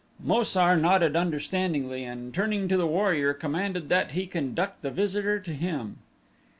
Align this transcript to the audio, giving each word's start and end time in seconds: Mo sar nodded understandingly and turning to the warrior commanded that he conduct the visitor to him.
Mo 0.23 0.41
sar 0.41 0.75
nodded 0.77 1.15
understandingly 1.15 2.03
and 2.03 2.33
turning 2.33 2.67
to 2.67 2.75
the 2.75 2.87
warrior 2.87 3.35
commanded 3.35 3.87
that 3.89 4.13
he 4.13 4.25
conduct 4.25 4.81
the 4.81 4.89
visitor 4.89 5.39
to 5.39 5.53
him. 5.53 5.97